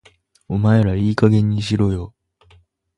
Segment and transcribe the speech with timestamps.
[0.47, 2.15] お前らいい加減にしろよ